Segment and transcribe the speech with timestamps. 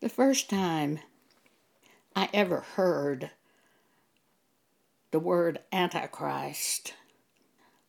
[0.00, 0.98] The first time
[2.14, 3.30] I ever heard
[5.10, 6.92] the word Antichrist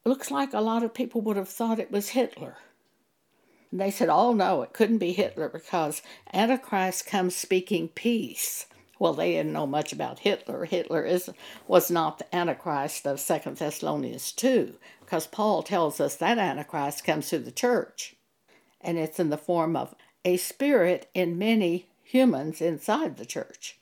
[0.05, 2.57] looks like a lot of people would have thought it was Hitler.
[3.71, 6.03] And they said, Oh, no, it couldn't be Hitler because
[6.33, 8.67] Antichrist comes speaking peace.
[8.99, 10.65] Well, they didn't know much about Hitler.
[10.65, 11.31] Hitler is,
[11.67, 17.31] was not the Antichrist of Second Thessalonians 2, because Paul tells us that Antichrist comes
[17.31, 18.17] through the church,
[18.81, 23.79] and it's in the form of a spirit in many humans inside the church,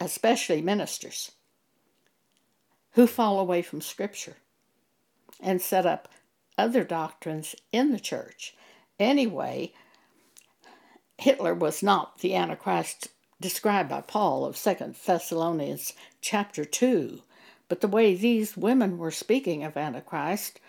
[0.00, 1.32] especially ministers,
[2.92, 4.36] who fall away from Scripture
[5.40, 6.08] and set up
[6.58, 8.54] other doctrines in the church.
[8.98, 9.72] Anyway,
[11.18, 13.08] Hitler was not the Antichrist
[13.40, 17.20] described by Paul of Second Thessalonians chapter 2.
[17.68, 20.60] But the way these women were speaking of Antichrist,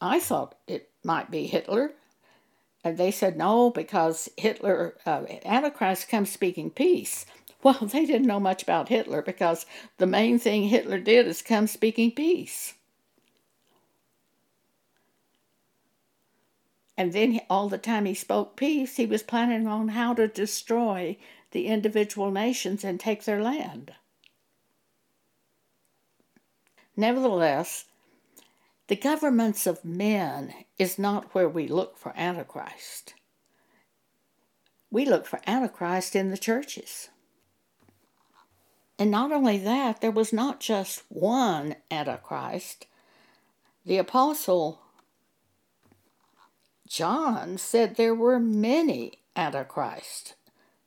[0.00, 1.92] I thought it might be Hitler.
[2.82, 7.26] And they said no, because Hitler, uh, Antichrist comes speaking peace.
[7.64, 9.64] Well, they didn't know much about Hitler because
[9.96, 12.74] the main thing Hitler did is come speaking peace.
[16.96, 21.16] And then all the time he spoke peace, he was planning on how to destroy
[21.54, 23.94] the individual nations and take their land.
[26.96, 27.86] Nevertheless,
[28.88, 33.14] the governments of men is not where we look for Antichrist.
[34.90, 37.08] We look for Antichrist in the churches.
[38.98, 42.86] And not only that, there was not just one Antichrist.
[43.86, 44.80] The Apostle
[46.88, 50.34] John said there were many Antichrists.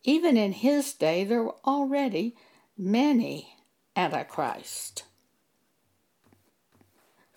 [0.07, 2.33] Even in his day, there were already
[2.77, 3.57] many
[3.93, 5.03] antichrist.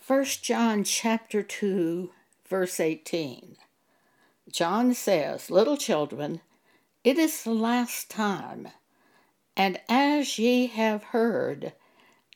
[0.07, 2.13] 1 John chapter 2
[2.49, 3.57] verse 18.
[4.53, 6.43] John says, Little children,
[7.03, 8.69] it is the last time,
[9.57, 11.73] and as ye have heard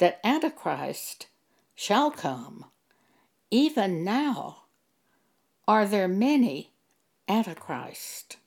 [0.01, 1.29] that Antichrist
[1.77, 2.65] shall come,
[3.53, 4.65] even now
[5.69, 6.73] are there many
[7.29, 8.39] Antichrist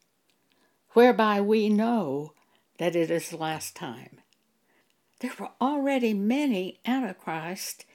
[0.97, 2.33] whereby we know
[2.79, 4.17] that it is last time.
[5.19, 7.85] There were already many antichrists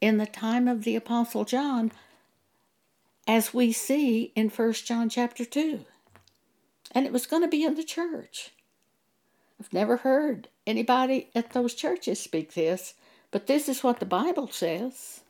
[0.00, 1.92] in the time of the apostle John
[3.28, 5.84] as we see in 1 John chapter 2.
[6.90, 8.50] And it was going to be in the church.
[9.60, 12.94] I've never heard anybody at those churches speak this,
[13.30, 15.20] but this is what the Bible says.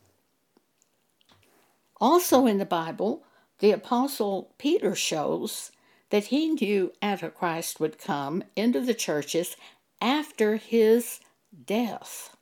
[2.01, 3.23] Also in the Bible,
[3.59, 5.73] the apostle Peter shows
[6.11, 9.57] that he knew Antichrist would come into the churches
[10.01, 11.21] after his
[11.67, 12.37] death.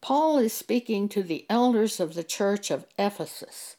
[0.00, 3.76] Paul is speaking to the elders of the church of Ephesus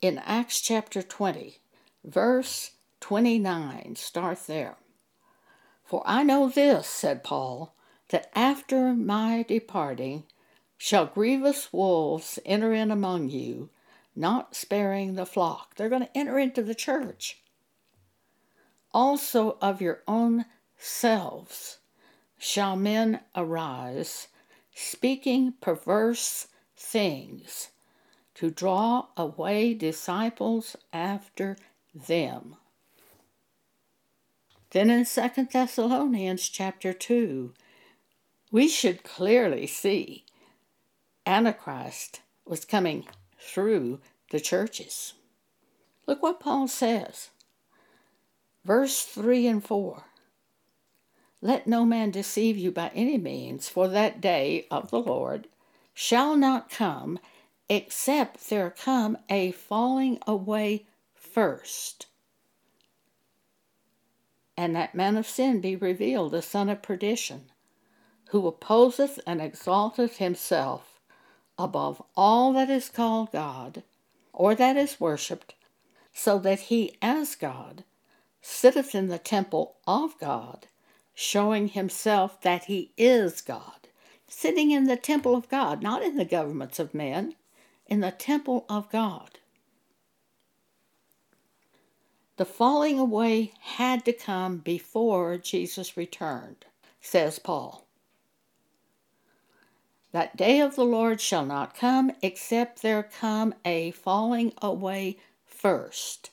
[0.00, 1.58] in Acts chapter 20,
[2.04, 3.96] verse 29.
[3.96, 4.76] Start there.
[5.84, 7.74] For I know this, said Paul,
[8.10, 10.24] that after my departing
[10.76, 13.70] shall grievous wolves enter in among you,
[14.14, 15.74] not sparing the flock.
[15.76, 17.38] They're going to enter into the church
[18.96, 20.46] also of your own
[20.78, 21.80] selves
[22.38, 24.28] shall men arise,
[24.74, 27.68] speaking perverse things,
[28.34, 31.58] to draw away disciples after
[31.94, 32.56] them.
[34.70, 37.52] Then in Second Thessalonians chapter 2,
[38.50, 40.24] we should clearly see
[41.26, 43.04] Antichrist was coming
[43.38, 44.00] through
[44.30, 45.12] the churches.
[46.06, 47.28] Look what Paul says.
[48.66, 50.02] Verse 3 and 4
[51.40, 55.46] Let no man deceive you by any means, for that day of the Lord
[55.94, 57.20] shall not come
[57.68, 60.84] except there come a falling away
[61.14, 62.06] first,
[64.56, 67.52] and that man of sin be revealed, the son of perdition,
[68.30, 70.98] who opposeth and exalteth himself
[71.56, 73.84] above all that is called God,
[74.32, 75.54] or that is worshipped,
[76.12, 77.84] so that he as God
[78.46, 80.66] sitteth in the temple of God,
[81.14, 83.88] showing himself that he is God.
[84.28, 87.34] sitting in the temple of God, not in the governments of men,
[87.86, 89.38] in the temple of God.
[92.36, 96.66] The falling away had to come before Jesus returned,
[97.00, 97.86] says Paul.
[100.12, 106.30] That day of the Lord shall not come except there come a falling away first.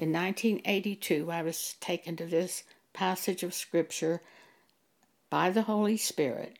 [0.00, 2.64] In 1982, I was taken to this
[2.94, 4.22] passage of Scripture
[5.28, 6.58] by the Holy Spirit,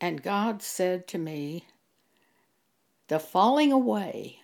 [0.00, 1.66] and God said to me,
[3.08, 4.38] The falling away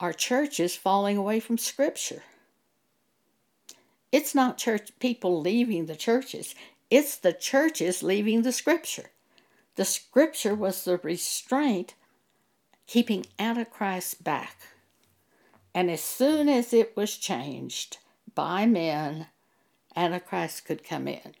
[0.00, 2.22] our church is falling away from Scripture.
[4.10, 6.54] It's not church people leaving the churches,
[6.88, 9.10] it's the churches leaving the Scripture.
[9.74, 11.92] The Scripture was the restraint
[12.86, 14.56] keeping Antichrist back.
[15.74, 17.98] And as soon as it was changed
[18.34, 19.28] by men,
[19.96, 21.34] Antichrist could come in.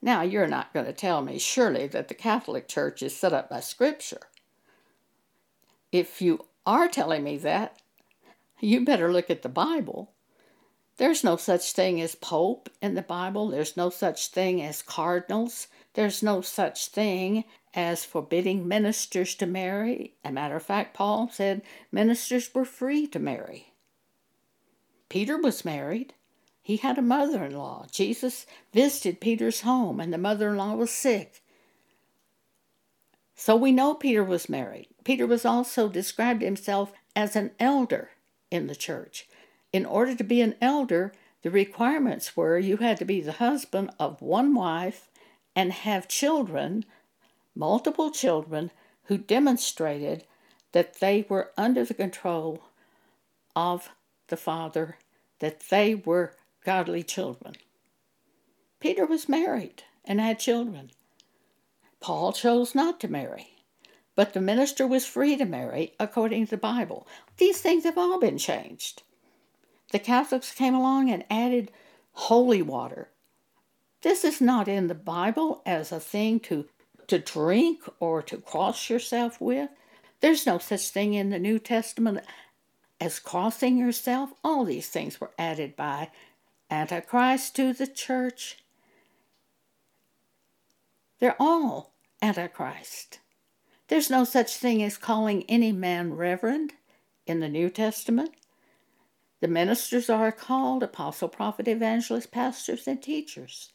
[0.00, 3.48] Now, you're not going to tell me, surely, that the Catholic Church is set up
[3.48, 4.20] by Scripture.
[5.92, 7.80] If you are telling me that,
[8.60, 10.12] you better look at the Bible.
[10.96, 13.48] There's no such thing as Pope in the Bible.
[13.48, 15.68] There's no such thing as cardinals.
[15.94, 17.44] There's no such thing
[17.74, 20.14] as forbidding ministers to marry.
[20.24, 23.72] A matter of fact, Paul said ministers were free to marry.
[25.14, 26.12] Peter was married.
[26.60, 27.86] He had a mother in law.
[27.92, 31.40] Jesus visited Peter's home, and the mother in law was sick.
[33.36, 34.88] So we know Peter was married.
[35.04, 38.10] Peter was also described himself as an elder
[38.50, 39.28] in the church.
[39.72, 41.12] In order to be an elder,
[41.42, 45.12] the requirements were you had to be the husband of one wife
[45.54, 46.84] and have children,
[47.54, 48.72] multiple children,
[49.04, 50.24] who demonstrated
[50.72, 52.64] that they were under the control
[53.54, 53.90] of
[54.26, 54.96] the Father,
[55.44, 57.54] that they were godly children.
[58.80, 60.90] Peter was married and had children.
[62.00, 63.48] Paul chose not to marry.
[64.14, 67.06] But the minister was free to marry according to the Bible.
[67.36, 69.02] These things have all been changed.
[69.92, 71.70] The Catholics came along and added
[72.12, 73.10] holy water.
[74.00, 76.64] This is not in the Bible as a thing to,
[77.08, 79.68] to drink or to cross yourself with.
[80.20, 82.20] There's no such thing in the New Testament
[83.00, 84.30] as crossing yourself.
[84.42, 86.10] All these things were added by
[86.70, 88.58] Antichrist to the church.
[91.18, 93.20] They're all Antichrist.
[93.88, 96.72] There's no such thing as calling any man reverend
[97.26, 98.30] in the New Testament.
[99.40, 103.72] The ministers are called apostle, prophet, evangelist, pastors, and teachers.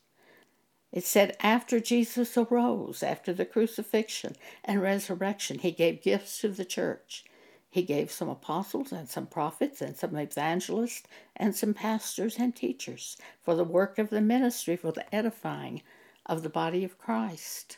[0.92, 4.36] It said after Jesus arose, after the crucifixion
[4.66, 7.24] and resurrection, he gave gifts to the church.
[7.70, 11.04] He gave some apostles and some prophets and some evangelists
[11.36, 15.84] and some pastors and teachers for the work of the ministry, for the edifying
[16.26, 17.78] of the body of Christ.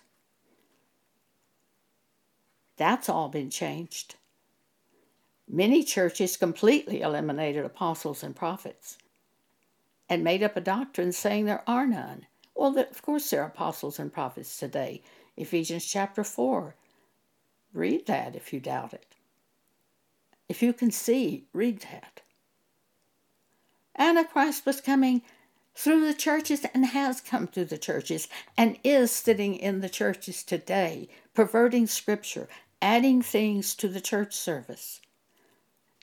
[2.78, 4.16] That's all been changed.
[5.48, 8.98] Many churches completely eliminated apostles and prophets
[10.08, 12.28] and made up a doctrine saying there are none.
[12.56, 15.04] Well, of course, there are apostles and prophets today.
[15.36, 16.76] Ephesians chapter 4.
[17.74, 19.16] Read that if you doubt it.
[20.52, 22.20] If you can see, read that.
[23.98, 25.22] Antichrist was coming
[25.74, 28.28] through the churches and has come through the churches
[28.58, 32.50] and is sitting in the churches today, perverting scripture,
[32.82, 35.00] adding things to the church service,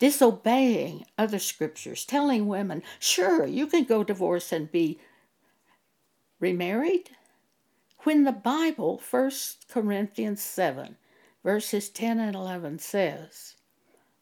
[0.01, 4.99] disobeying other scriptures, telling women, sure, you can go divorce and be
[6.41, 7.11] remarried.
[8.05, 9.31] When the Bible, 1
[9.69, 10.97] Corinthians 7,
[11.45, 13.57] verses 10 and 11 says,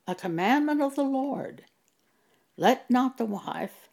[0.08, 1.64] A commandment of the Lord,
[2.56, 3.88] let not the wife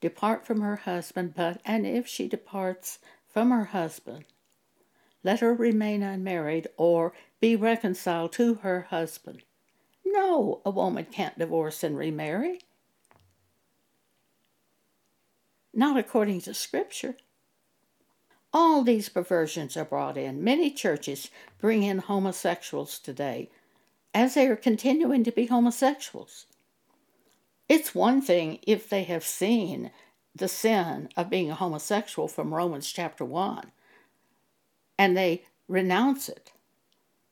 [0.00, 4.24] depart from her husband, but, and if she departs from her husband,
[5.22, 9.42] let her remain unmarried or be reconciled to her husband.
[10.06, 12.60] No, a woman can't divorce and remarry.
[15.74, 17.16] Not according to Scripture.
[18.54, 20.42] All these perversions are brought in.
[20.42, 23.50] Many churches bring in homosexuals today
[24.18, 26.46] as they are continuing to be homosexuals.
[27.68, 29.92] It's one thing if they have seen
[30.34, 33.70] the sin of being a homosexual from Romans chapter 1
[34.98, 36.50] and they renounce it,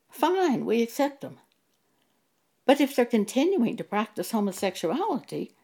[0.08, 1.40] fine, we accept them.
[2.64, 5.56] But if they're continuing to practice homosexuality,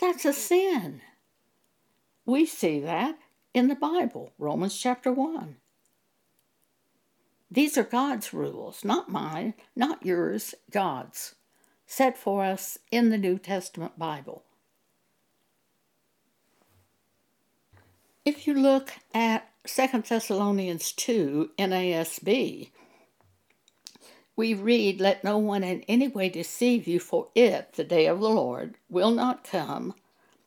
[0.00, 1.02] that's a sin.
[2.24, 3.18] We see that
[3.52, 5.56] in the Bible, Romans chapter 1.
[7.54, 11.36] These are God's rules, not mine, not yours, God's,
[11.86, 14.42] set for us in the New Testament Bible.
[18.24, 22.70] If you look at 2 Thessalonians 2 NASB,
[24.34, 28.18] we read, Let no one in any way deceive you, for it, the day of
[28.18, 29.94] the Lord, will not come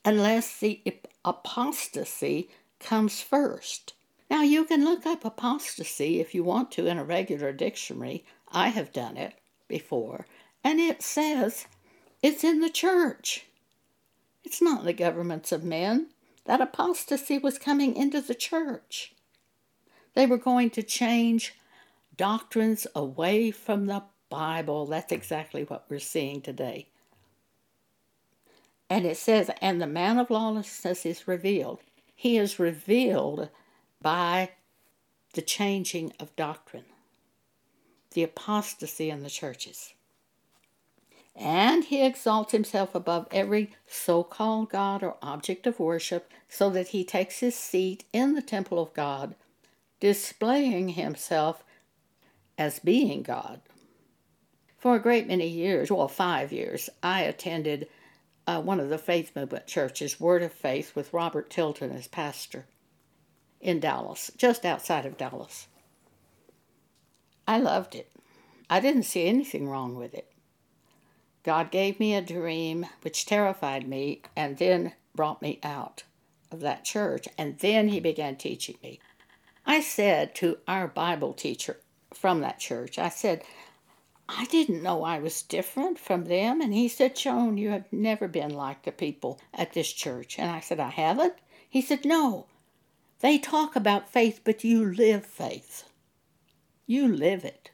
[0.03, 0.81] unless the
[1.23, 2.49] apostasy
[2.81, 3.93] comes first.
[4.29, 8.25] Now, you can look up apostasy if you want to in a regular dictionary.
[8.51, 9.35] I have done it
[9.67, 10.25] before,
[10.63, 11.65] and it says
[12.21, 13.45] it's in the church.
[14.43, 16.07] It's not the governments of men.
[16.45, 19.13] That apostasy was coming into the church.
[20.13, 21.53] They were going to change
[22.15, 24.85] doctrines away from the Bible.
[24.85, 26.87] That's exactly what we're seeing today.
[28.89, 31.79] And it says, and the man of lawlessness is revealed.
[32.15, 33.49] He is revealed
[34.01, 34.51] by
[35.33, 36.85] the changing of doctrine,
[38.11, 39.93] the apostasy in the churches.
[41.35, 46.89] And he exalts himself above every so called God or object of worship, so that
[46.89, 49.35] he takes his seat in the temple of God,
[49.99, 51.63] displaying himself
[52.57, 53.61] as being God.
[54.79, 57.87] For a great many years, well, five years, I attended
[58.47, 62.65] uh, one of the faith movement churches, Word of Faith, with Robert Tilton as pastor
[63.61, 65.67] in Dallas, just outside of Dallas.
[67.47, 68.11] I loved it.
[68.69, 70.31] I didn't see anything wrong with it.
[71.43, 76.03] God gave me a dream which terrified me and then brought me out
[76.51, 78.99] of that church, and then he began teaching me.
[79.65, 81.77] I said to our Bible teacher
[82.13, 83.43] from that church, I said,
[84.29, 86.59] I didn't know I was different from them.
[86.59, 90.37] And he said, Joan, you have never been like the people at this church.
[90.37, 91.35] And I said, I haven't?
[91.69, 92.47] He said, No.
[93.19, 95.83] They talk about faith, but you live faith.
[96.85, 97.71] You live it.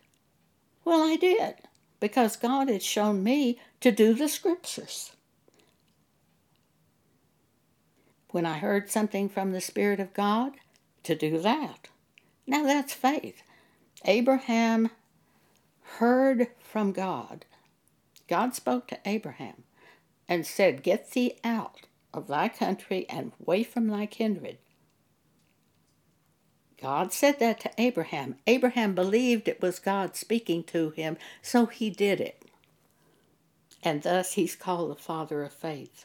[0.86, 1.56] Well, I did,
[2.00, 5.12] because God had shown me to do the scriptures.
[8.30, 10.54] When I heard something from the Spirit of God,
[11.04, 11.90] to do that.
[12.48, 13.44] Now that's faith.
[14.06, 14.90] Abraham
[15.98, 17.46] heard from God.
[18.28, 19.64] God spoke to Abraham
[20.28, 21.82] and said, Get thee out
[22.14, 24.58] of thy country and away from thy kindred.
[26.84, 28.36] God said that to Abraham.
[28.46, 32.44] Abraham believed it was God speaking to him, so he did it.
[33.82, 36.04] And thus he's called the father of faith.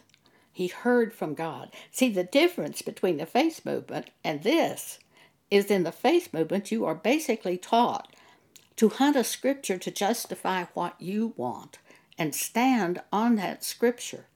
[0.53, 1.73] He heard from God.
[1.91, 5.01] See, the difference between the faith movement and this
[5.51, 8.15] is in the faith movement, you are basically taught
[8.77, 11.79] to hunt a scripture to justify what you want
[12.17, 14.27] and stand on that scripture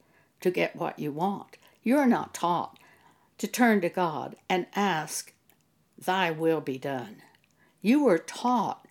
[0.40, 1.56] to get what you want.
[1.84, 2.80] You're not taught
[3.38, 5.32] to turn to God and ask,
[6.04, 7.22] Thy will be done.
[7.80, 8.86] You were taught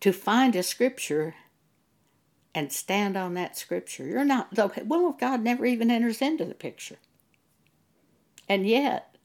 [0.00, 1.34] to find a scripture
[2.54, 4.04] and stand on that scripture.
[4.04, 6.96] You're not, the will of God never even enters into the picture.
[8.48, 9.16] And yet,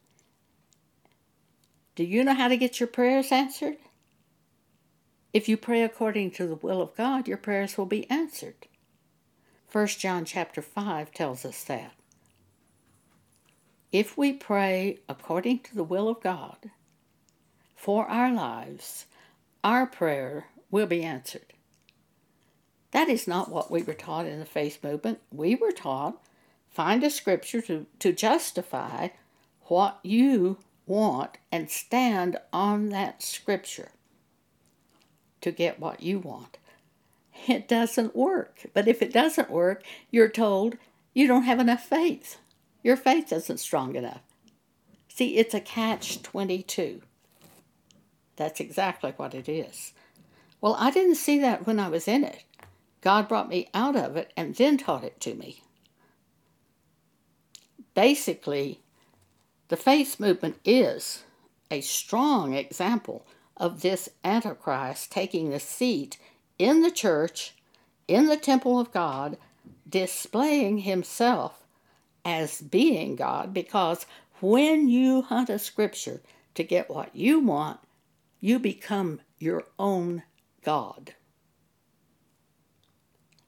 [1.96, 3.78] do you know how to get your prayers answered?
[5.32, 8.68] If you pray according to the will of God, your prayers will be answered.
[9.72, 11.94] 1 John chapter 5 tells us that.
[13.94, 16.72] If we pray according to the will of God
[17.76, 19.06] for our lives,
[19.64, 21.54] our prayer will be answered.
[22.90, 25.20] That is not what we were taught in the faith movement.
[25.32, 26.20] We were taught
[26.72, 29.10] find a scripture to, to justify
[29.66, 30.58] what you
[30.88, 33.90] want and stand on that scripture
[35.42, 36.58] to get what you want.
[37.48, 38.66] It doesn't work.
[38.74, 40.78] But if it doesn't work, you're told
[41.14, 42.40] you don't have enough faith.
[42.84, 44.22] Your faith isn't strong enough.
[45.08, 47.02] See, it's a catch 22.
[48.36, 49.94] That's exactly what it is.
[50.60, 52.44] Well, I didn't see that when I was in it.
[53.02, 55.62] God brought me out of it and then taught it to me.
[57.94, 58.80] Basically,
[59.68, 61.24] the faith movement is
[61.70, 63.26] a strong example
[63.56, 66.18] of this Antichrist taking the seat
[66.58, 67.56] in the church,
[68.08, 69.38] in the temple of God,
[69.88, 71.63] displaying himself
[72.26, 74.06] as being God, because
[74.40, 76.22] when you hunt a scripture
[76.56, 77.80] to get what you want,
[78.40, 80.24] you become your own
[80.64, 81.14] God.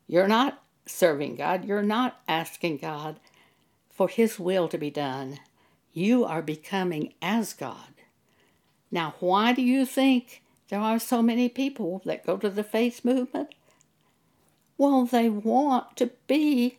[0.08, 3.20] You're not serving God, you're not asking God
[3.90, 5.40] for His will to be done.
[5.92, 7.94] You are becoming as God.
[8.92, 13.04] Now, why do you think there are so many people that go to the faith
[13.04, 13.56] movement?
[14.78, 16.78] Well, they want to be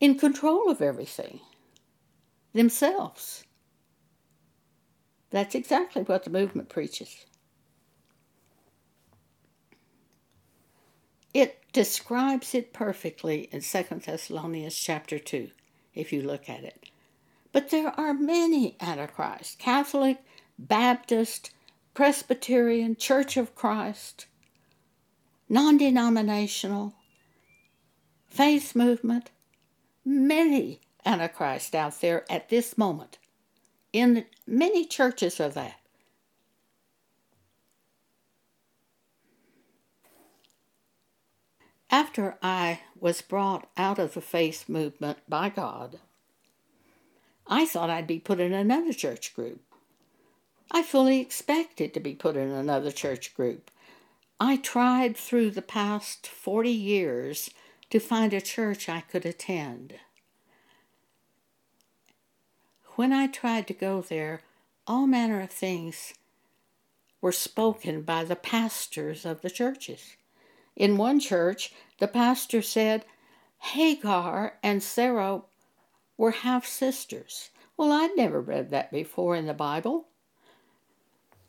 [0.00, 1.40] in control of everything
[2.52, 3.44] themselves.
[5.30, 7.26] That's exactly what the movement preaches.
[11.34, 15.50] It describes it perfectly in 2 Thessalonians chapter 2,
[15.94, 16.88] if you look at it.
[17.52, 20.18] But there are many Antichrists Catholic,
[20.58, 21.50] Baptist,
[21.94, 24.26] Presbyterian, Church of Christ,
[25.48, 26.94] non denominational,
[28.28, 29.30] faith movement,
[30.08, 33.18] many Antichrist out there at this moment.
[33.92, 35.80] In many churches are that.
[41.90, 45.98] After I was brought out of the faith movement by God,
[47.46, 49.62] I thought I'd be put in another church group.
[50.70, 53.70] I fully expected to be put in another church group.
[54.38, 57.50] I tried through the past 40 years
[57.90, 59.94] to find a church I could attend.
[62.96, 64.42] When I tried to go there,
[64.86, 66.14] all manner of things
[67.20, 70.16] were spoken by the pastors of the churches.
[70.76, 73.04] In one church, the pastor said
[73.58, 75.42] Hagar and Sarah
[76.16, 77.50] were half sisters.
[77.76, 80.08] Well, I'd never read that before in the Bible.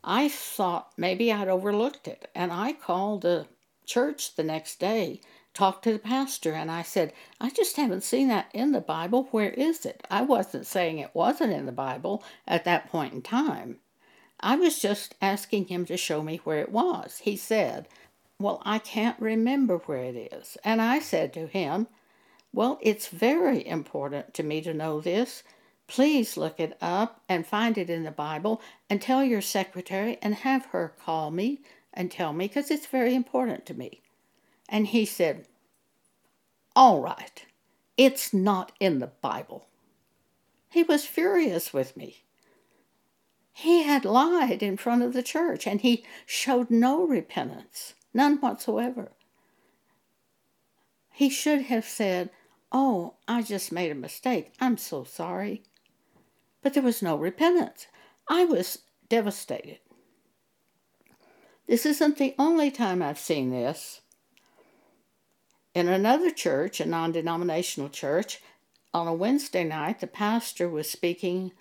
[0.02, 3.46] I thought maybe I'd overlooked it, and I called the
[3.84, 5.20] church the next day,
[5.60, 9.28] talked to the pastor, and I said, I just haven't seen that in the Bible.
[9.30, 10.06] Where is it?
[10.10, 13.76] I wasn't saying it wasn't in the Bible at that point in time.
[14.40, 17.18] I was just asking him to show me where it was.
[17.24, 17.88] He said,
[18.38, 20.56] well, I can't remember where it is.
[20.64, 21.88] And I said to him,
[22.54, 25.42] Well, it's very important to me to know this.
[25.88, 30.36] Please look it up and find it in the Bible and tell your secretary and
[30.36, 31.60] have her call me
[31.92, 34.00] and tell me because it's very important to me.
[34.70, 35.46] And he said,
[36.80, 37.44] All right,
[37.98, 39.66] it's not in the Bible.
[40.70, 42.24] He was furious with me.
[43.52, 47.92] He had lied in front of the church and he showed no repentance.
[48.14, 49.12] None whatsoever.
[51.12, 52.30] He should have said,
[52.72, 54.54] Oh, I just made a mistake.
[54.58, 55.62] I'm so sorry.
[56.62, 57.88] But there was no repentance.
[58.26, 58.78] I was
[59.10, 59.80] devastated.
[61.66, 64.00] This isn't the only time I've seen this.
[65.72, 68.40] In another church, a non denominational church,
[68.92, 71.52] on a Wednesday night, the pastor was speaking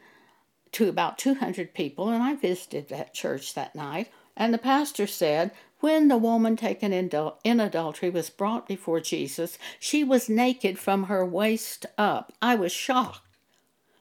[0.72, 4.10] to about 200 people, and I visited that church that night.
[4.36, 7.12] And the pastor said, when the woman taken in,
[7.44, 12.34] in adultery was brought before Jesus, she was naked from her waist up.
[12.42, 13.22] I was shocked.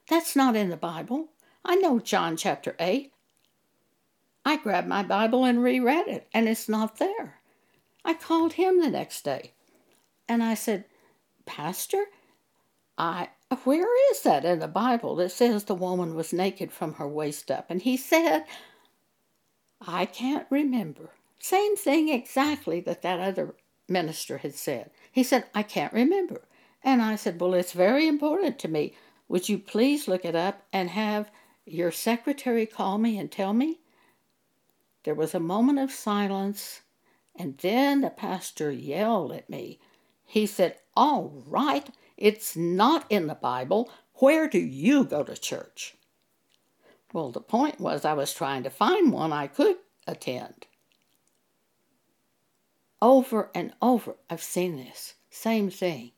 [0.08, 1.28] That's not in the Bible.
[1.64, 3.12] I know John chapter 8.
[4.44, 7.40] I grabbed my Bible and reread it, and it's not there.
[8.04, 9.52] I called him the next day
[10.28, 10.84] and I said,
[11.46, 12.06] Pastor,
[12.96, 13.28] I
[13.64, 17.50] where is that in the Bible that says the woman was naked from her waist
[17.50, 17.66] up?
[17.70, 18.44] And he said,
[19.80, 21.10] I can't remember.
[21.38, 23.54] Same thing exactly that that other
[23.88, 24.90] minister had said.
[25.10, 26.42] He said, I can't remember.
[26.82, 28.94] And I said, Well, it's very important to me.
[29.28, 31.30] Would you please look it up and have
[31.64, 33.80] your secretary call me and tell me?
[35.04, 36.82] There was a moment of silence,
[37.36, 39.80] and then the pastor yelled at me.
[40.30, 41.88] He said, All right,
[42.18, 43.90] it's not in the Bible.
[44.16, 45.96] Where do you go to church?
[47.14, 50.66] Well, the point was, I was trying to find one I could attend.
[53.00, 55.14] Over and over, I've seen this.
[55.30, 56.12] Same thing.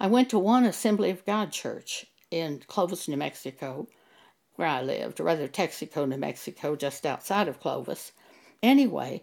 [0.00, 3.86] I went to one Assembly of God church in Clovis, New Mexico,
[4.56, 8.10] where I lived, or rather Texico, New Mexico, just outside of Clovis.
[8.64, 9.22] Anyway,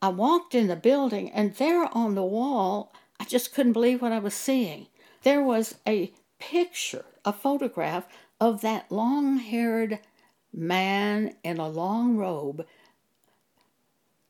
[0.00, 4.12] I walked in the building, and there on the wall, I just couldn't believe what
[4.12, 4.86] I was seeing.
[5.22, 8.06] There was a picture, a photograph
[8.40, 9.98] of that long haired
[10.52, 12.64] man in a long robe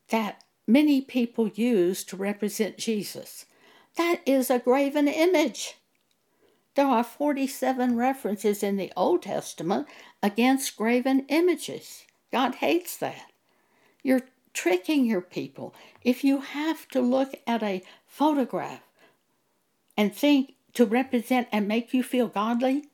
[0.08, 3.44] that many people use to represent Jesus.
[3.96, 5.74] That is a graven image.
[6.74, 9.88] There are 47 references in the Old Testament
[10.22, 12.04] against graven images.
[12.32, 13.32] God hates that.
[14.02, 14.22] You're
[14.58, 15.72] tricking your people.
[16.02, 18.80] If you have to look at a photograph
[19.96, 22.88] and think to represent and make you feel godly,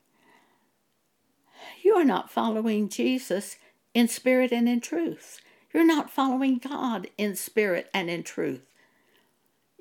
[1.83, 3.57] you are not following Jesus
[3.95, 5.41] in spirit and in truth.
[5.73, 8.61] You're not following God in spirit and in truth.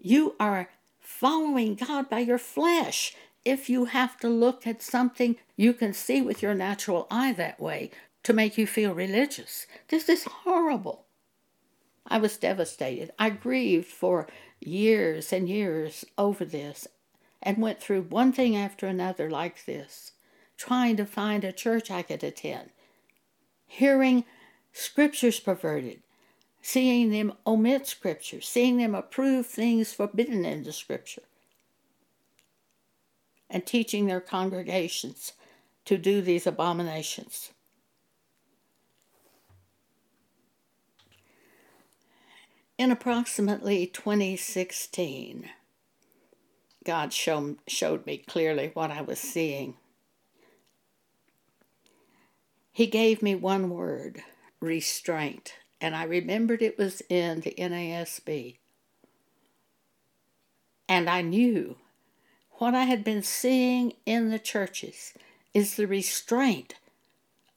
[0.02, 0.70] You are
[1.02, 3.14] following God by your flesh.
[3.44, 7.60] If you have to look at something you can see with your natural eye that
[7.60, 7.92] way
[8.24, 11.03] to make you feel religious, this is horrible.
[12.08, 13.12] I was devastated.
[13.18, 14.28] I grieved for
[14.60, 16.88] years and years over this
[17.42, 20.12] and went through one thing after another like this,
[20.58, 22.70] trying to find a church I could attend,
[23.66, 24.26] hearing
[24.72, 26.02] scriptures perverted,
[26.62, 31.24] seeing them omit scripture, seeing them approve things forbidden in the scripture,
[33.50, 35.34] and teaching their congregations
[35.86, 37.53] to do these abominations.
[42.84, 45.50] In approximately 2016,
[46.84, 49.76] God show, showed me clearly what I was seeing.
[52.74, 54.22] He gave me one word
[54.60, 58.58] restraint, and I remembered it was in the NASB.
[60.90, 61.78] And I knew
[62.56, 65.14] what I had been seeing in the churches
[65.54, 66.76] is the restraint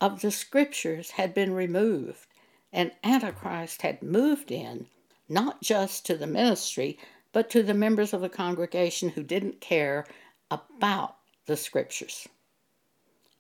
[0.01, 2.29] of the scriptures had been removed,
[2.73, 4.87] and Antichrist had moved in,
[5.29, 6.99] not just to the ministry,
[7.33, 10.07] but to the members of the congregation who didn't care
[10.51, 12.29] about the scriptures.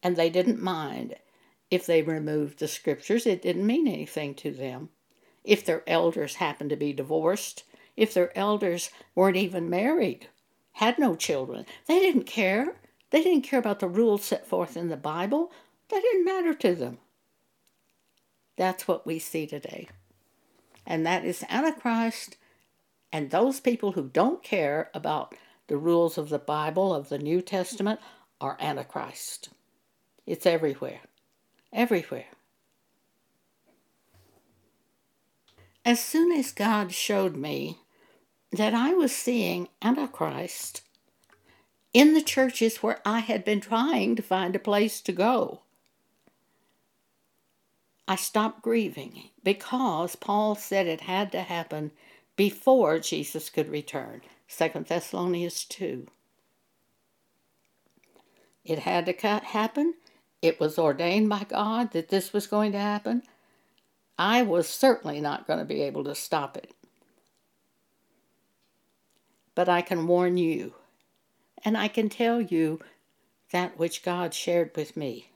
[0.03, 1.15] And they didn't mind
[1.71, 4.91] if they removed the scriptures, it didn't mean anything to them.
[5.45, 7.65] If their elders happened to be divorced,
[7.97, 10.29] if their elders weren't even married,
[10.73, 12.77] had no children, they didn't care.
[13.11, 15.53] They didn't care about the rules set forth in the Bible.
[15.89, 16.99] That didn't matter to them.
[18.57, 19.89] That's what we see today.
[20.87, 22.37] And that is Antichrist
[23.13, 25.35] and those people who don't care about
[25.69, 28.01] the rules of the Bible, of the New Testament,
[28.41, 29.49] are Antichrist.
[30.27, 31.01] It's everywhere.
[31.73, 32.27] Everywhere.
[35.85, 37.79] As soon as God showed me
[38.53, 40.83] that I was seeing Antichrist
[41.93, 45.63] in the churches where I had been trying to find a place to go,
[48.09, 51.91] I stopped grieving because Paul said it had to happen
[52.37, 54.23] before Jesus could return.
[54.49, 56.07] 2 Thessalonians 2.
[58.65, 59.95] It had to happen.
[60.43, 63.23] It was ordained by God that this was going to happen.
[64.19, 66.73] I was certainly not going to be able to stop it.
[69.55, 70.75] But I can warn you,
[71.65, 72.81] and I can tell you
[73.53, 75.31] that which God shared with me.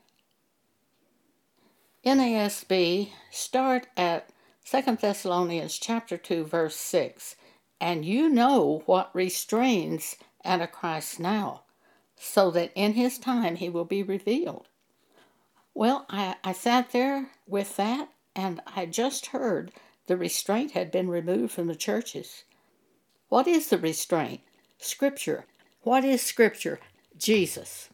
[2.05, 4.29] NASB, start at
[4.65, 7.35] 2 Thessalonians chapter 2 verse 6.
[7.79, 11.61] And you know what restrains Antichrist now,
[12.15, 14.67] so that in his time he will be revealed.
[15.75, 19.71] Well, I, I sat there with that, and I just heard
[20.07, 22.43] the restraint had been removed from the churches.
[23.29, 24.41] What is the restraint?
[24.79, 25.45] Scripture.
[25.83, 26.79] What is Scripture?
[27.15, 27.89] Jesus.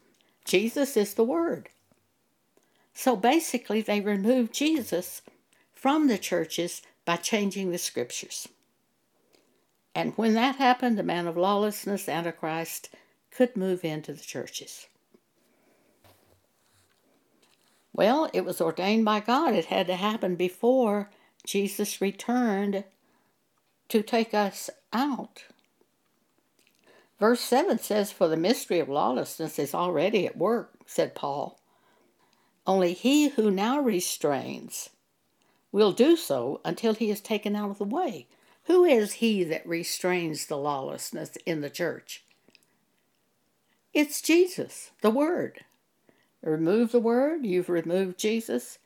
[0.46, 1.68] Jesus is the Word.
[2.98, 5.22] So basically, they removed Jesus
[5.72, 8.48] from the churches by changing the scriptures.
[9.94, 12.90] And when that happened, the man of lawlessness, Antichrist,
[13.30, 14.88] could move into the churches.
[17.92, 19.54] Well, it was ordained by God.
[19.54, 21.08] It had to happen before
[21.46, 22.82] Jesus returned
[23.90, 25.44] to take us out.
[27.20, 31.57] Verse 7 says, For the mystery of lawlessness is already at work, said Paul.
[32.68, 34.90] Only he who now restrains
[35.72, 38.26] will do so until he is taken out of the way.
[38.64, 42.24] Who is he that restrains the lawlessness in the church?
[43.94, 45.64] It's Jesus, the Word.
[46.42, 48.78] Remove the Word, you've removed Jesus,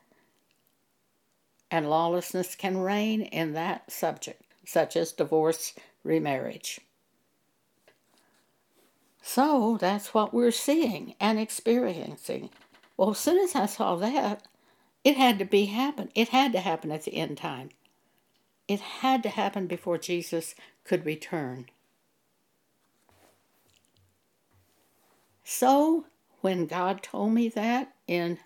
[1.68, 6.80] and lawlessness can reign in that subject, such as divorce, remarriage.
[9.20, 12.50] So that's what we're seeing and experiencing.
[13.02, 14.46] Well, as soon as I saw that,
[15.02, 16.12] it had to be happen.
[16.14, 17.70] It had to happen at the end time.
[18.68, 21.66] It had to happen before Jesus could return.
[25.42, 26.06] So,
[26.42, 28.38] when God told me that in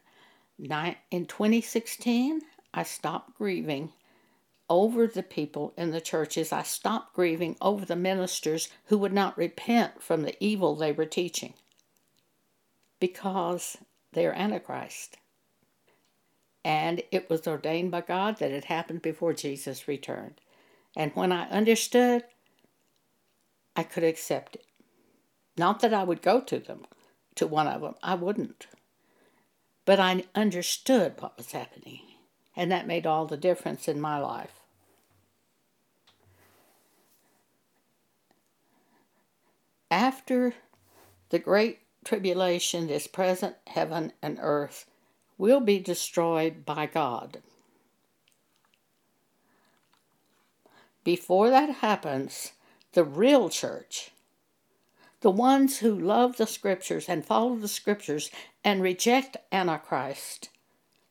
[0.59, 2.41] in 2016,
[2.73, 3.93] I stopped grieving
[4.71, 6.51] over the people in the churches.
[6.51, 11.05] I stopped grieving over the ministers who would not repent from the evil they were
[11.05, 11.53] teaching
[12.99, 13.77] because
[14.17, 15.19] they're Antichrist
[16.67, 20.41] and it was ordained by God that it happened before Jesus returned.
[20.97, 22.25] And when I understood,
[23.77, 24.67] I could accept it.
[25.57, 26.85] Not that I would go to them,
[27.37, 28.67] to one of them, I wouldn't.
[29.85, 32.01] But I understood what was happening,
[32.57, 34.65] and that made all the difference in my life.
[39.89, 40.53] After
[41.29, 44.87] the great tribulation, this present heaven and earth
[45.37, 47.43] will be destroyed by God.
[51.05, 52.53] Before that happens,
[52.93, 54.13] the real church,
[55.21, 58.31] the ones who love the scriptures and follow the scriptures
[58.65, 60.49] and reject Antichrist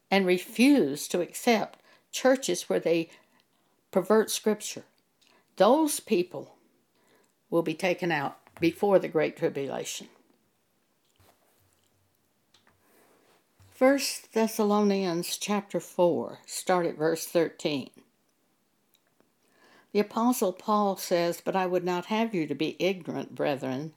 [0.10, 1.79] and refuse to accept
[2.12, 3.10] churches where they
[3.91, 4.84] pervert scripture,
[5.58, 6.55] those people
[7.49, 10.08] will be taken out before the Great Tribulation.
[13.77, 13.99] 1
[14.31, 17.89] Thessalonians chapter 4, start at verse 13.
[19.91, 23.91] The Apostle Paul says, But I would not have you to be ignorant, brethren,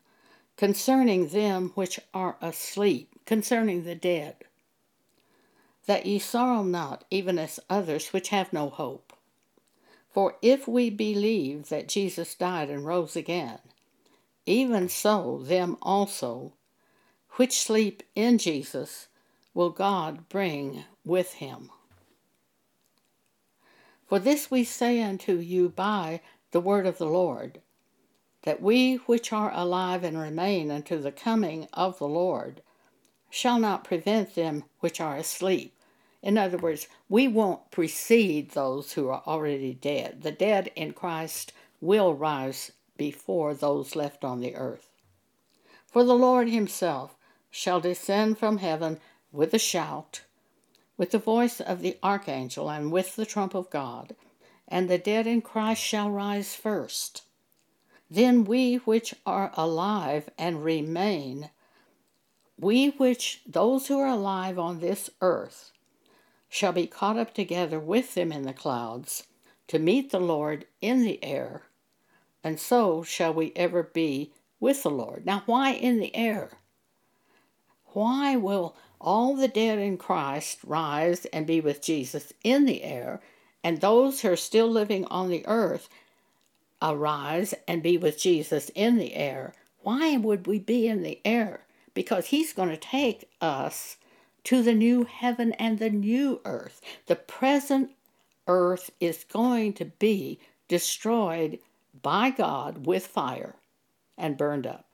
[0.56, 4.38] concerning them which are asleep, concerning the dead,
[5.86, 9.12] that ye sorrow not, even as others which have no hope.
[10.10, 13.60] For if we believe that Jesus died and rose again,
[14.44, 16.54] even so them also
[17.36, 19.06] which sleep in Jesus
[19.58, 21.68] will God bring with him.
[24.06, 26.20] For this we say unto you by
[26.52, 27.60] the word of the Lord,
[28.44, 32.62] that we which are alive and remain unto the coming of the Lord
[33.30, 35.74] shall not prevent them which are asleep.
[36.22, 40.22] In other words, we won't precede those who are already dead.
[40.22, 44.88] The dead in Christ will rise before those left on the earth.
[45.88, 47.16] For the Lord himself
[47.50, 49.00] shall descend from heaven
[49.32, 50.22] with a shout,
[50.96, 54.14] with the voice of the archangel, and with the trump of God,
[54.66, 57.22] and the dead in Christ shall rise first.
[58.10, 61.50] Then we which are alive and remain,
[62.58, 65.72] we which, those who are alive on this earth,
[66.48, 69.24] shall be caught up together with them in the clouds
[69.68, 71.62] to meet the Lord in the air,
[72.42, 75.26] and so shall we ever be with the Lord.
[75.26, 76.50] Now, why in the air?
[77.92, 83.20] Why will all the dead in Christ rise and be with Jesus in the air,
[83.62, 85.88] and those who are still living on the earth
[86.80, 89.54] arise and be with Jesus in the air.
[89.82, 91.64] Why would we be in the air?
[91.94, 93.96] Because He's going to take us
[94.44, 96.80] to the new heaven and the new earth.
[97.06, 97.90] The present
[98.46, 101.58] earth is going to be destroyed
[102.02, 103.56] by God with fire
[104.16, 104.87] and burned up.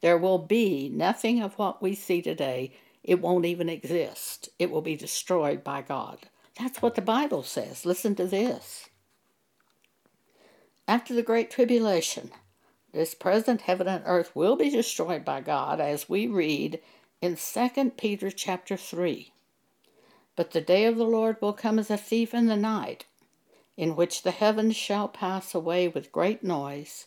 [0.00, 2.72] There will be nothing of what we see today.
[3.02, 4.48] It won't even exist.
[4.58, 6.18] It will be destroyed by God.
[6.58, 7.84] That's what the Bible says.
[7.84, 8.88] Listen to this.
[10.88, 12.30] After the Great Tribulation,
[12.92, 16.80] this present heaven and earth will be destroyed by God, as we read
[17.20, 19.32] in 2 Peter chapter 3.
[20.34, 23.06] But the day of the Lord will come as a thief in the night,
[23.76, 27.06] in which the heavens shall pass away with great noise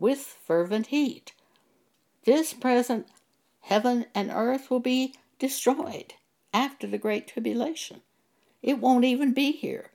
[0.00, 1.32] with fervent heat.
[2.24, 3.06] This present
[3.60, 6.14] heaven and earth will be destroyed
[6.52, 8.00] after the Great Tribulation.
[8.62, 9.90] It won't even be here.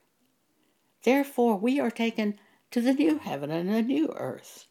[1.04, 2.39] Therefore, we are taken
[2.72, 4.65] to the new heaven and the new earth.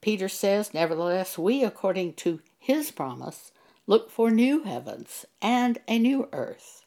[0.00, 3.52] Peter says, Nevertheless, we, according to his promise,
[3.86, 6.84] look for new heavens and a new earth,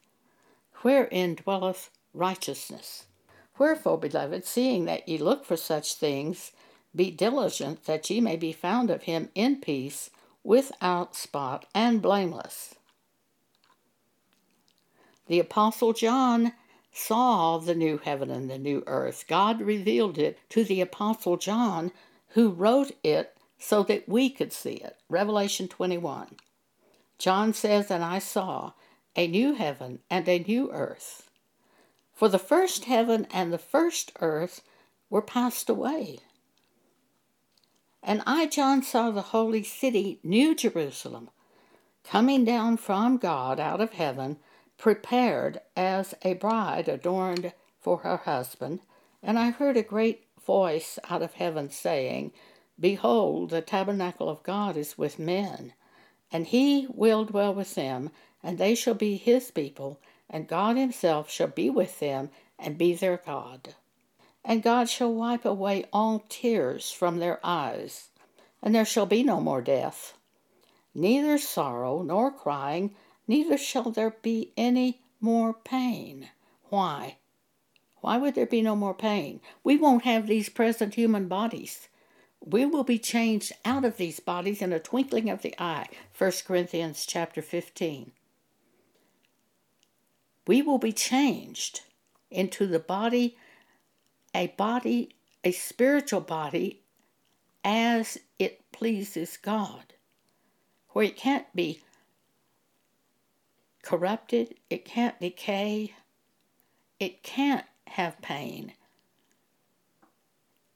[0.82, 3.06] wherein dwelleth righteousness.
[3.62, 6.52] Wherefore, beloved, seeing that ye look for such things,
[6.96, 10.10] be diligent that ye may be found of him in peace,
[10.44, 12.74] without spot, and blameless.
[15.28, 16.54] The Apostle John
[16.92, 19.26] saw the new heaven and the new earth.
[19.28, 21.92] God revealed it to the Apostle John,
[22.30, 24.98] who wrote it so that we could see it.
[25.08, 26.36] Revelation 21.
[27.20, 28.72] John says, And I saw
[29.16, 31.30] a new heaven and a new earth.
[32.14, 34.62] For the first heaven and the first earth
[35.10, 36.20] were passed away.
[38.04, 41.30] And I, John, saw the holy city, New Jerusalem,
[42.04, 44.38] coming down from God out of heaven,
[44.78, 48.80] prepared as a bride adorned for her husband.
[49.22, 52.32] And I heard a great voice out of heaven saying,
[52.80, 55.74] Behold, the tabernacle of God is with men,
[56.32, 58.10] and he will dwell with them,
[58.42, 60.00] and they shall be his people,
[60.34, 63.76] and God himself shall be with them and be their God.
[64.44, 68.10] And God shall wipe away all tears from their eyes,
[68.64, 70.18] and there shall be no more death,
[70.96, 72.96] neither sorrow nor crying,
[73.28, 76.30] neither shall there be any more pain.
[76.70, 77.18] Why?
[78.00, 79.42] Why would there be no more pain?
[79.64, 81.88] We won't have these present human bodies.
[82.40, 85.88] We will be changed out of these bodies in a twinkling of the eye.
[86.18, 88.12] 1 Corinthians chapter 15
[90.48, 91.82] we will be changed
[92.30, 93.38] into the body,
[94.34, 96.82] a body, a spiritual body,
[97.64, 99.94] as it pleases God.
[100.92, 101.82] where it can't be
[103.82, 105.94] corrupted, it can't decay,
[107.00, 108.74] it can't have pain.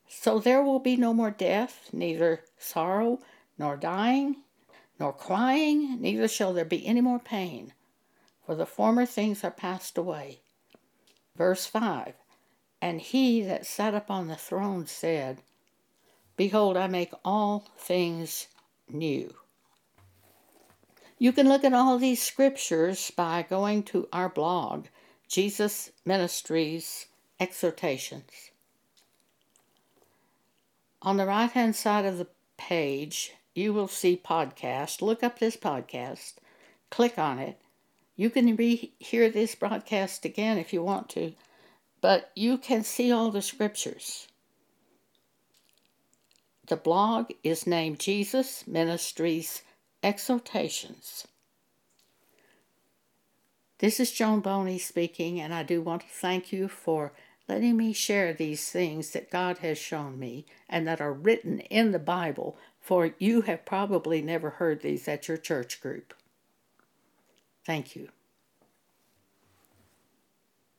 [0.07, 3.19] So there will be no more death, neither sorrow,
[3.57, 4.37] nor dying,
[4.99, 7.73] nor crying, neither shall there be any more pain,
[8.45, 10.39] for the former things are passed away.
[11.35, 12.13] Verse 5
[12.81, 15.41] And he that sat upon the throne said,
[16.37, 18.47] Behold, I make all things
[18.89, 19.33] new.
[21.17, 24.87] You can look at all these scriptures by going to our blog,
[25.29, 27.07] Jesus Ministries
[27.39, 28.51] Exhortations.
[31.01, 32.27] On the right hand side of the
[32.57, 35.01] page, you will see podcast.
[35.01, 36.33] Look up this podcast,
[36.89, 37.59] click on it.
[38.15, 41.33] You can re- hear this broadcast again if you want to,
[42.01, 44.27] but you can see all the scriptures.
[46.67, 49.61] The blog is named Jesus Ministries
[50.01, 51.27] Exhortations.
[53.79, 57.11] This is Joan Boney speaking, and I do want to thank you for
[57.49, 61.91] letting me share these things that God has shown me and that are written in
[61.91, 66.13] the Bible, for you have probably never heard these at your church group.
[67.65, 68.09] Thank you.